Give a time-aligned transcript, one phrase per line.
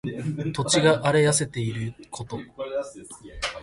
[0.53, 2.39] 土地が荒れ痩せていること。